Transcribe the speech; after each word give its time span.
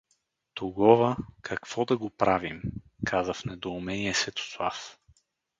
—Тогова 0.53 1.17
какво 1.41 1.85
да 1.85 1.97
го 1.97 2.09
правим?— 2.09 2.61
каза 3.07 3.33
в 3.33 3.45
недоумение 3.45 4.13
Светослав. 4.13 4.99